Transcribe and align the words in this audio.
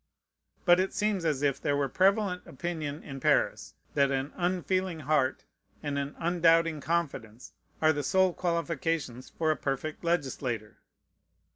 But 0.65 0.79
it 0.79 0.93
seems 0.95 1.25
as 1.25 1.43
if 1.43 1.63
it 1.63 1.73
were 1.73 1.85
the 1.85 1.93
prevalent 1.93 2.41
opinion 2.47 3.03
in 3.03 3.19
Paris, 3.19 3.75
that 3.93 4.09
an 4.09 4.33
unfeeling 4.35 5.01
heart 5.01 5.45
and 5.83 5.99
an 5.99 6.15
undoubting 6.17 6.81
confidence 6.81 7.53
are 7.83 7.93
the 7.93 8.01
sole 8.01 8.33
qualifications 8.33 9.29
for 9.29 9.51
a 9.51 9.55
perfect 9.55 10.03
legislator. 10.03 10.77